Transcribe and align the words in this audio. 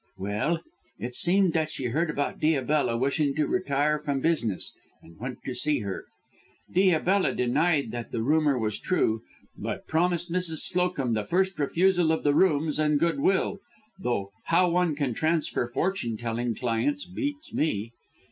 "Well, 0.17 0.61
it 0.97 1.13
seemed 1.13 1.53
that 1.53 1.69
she 1.69 1.85
heard 1.85 2.09
about 2.09 2.39
Diabella 2.39 2.97
wishing 2.97 3.35
to 3.35 3.45
retire 3.45 3.99
from 3.99 4.19
business 4.19 4.73
and 5.03 5.19
went 5.19 5.43
to 5.45 5.53
see 5.53 5.81
her. 5.81 6.05
Diabella 6.73 7.35
denied 7.35 7.91
that 7.91 8.09
the 8.11 8.23
rumour 8.23 8.57
was 8.57 8.79
true, 8.79 9.21
but 9.55 9.85
promised 9.85 10.31
Mrs. 10.31 10.61
Slowcomb 10.67 11.13
the 11.13 11.23
first 11.23 11.59
refusal 11.59 12.11
of 12.11 12.23
the 12.23 12.33
rooms 12.33 12.79
and 12.79 12.99
goodwill, 12.99 13.59
though 14.01 14.31
how 14.45 14.71
one 14.71 14.95
can 14.95 15.13
transfer 15.13 15.67
fortune 15.67 16.17
telling 16.17 16.55
clients 16.55 17.05
beats 17.05 17.53
me. 17.53 17.91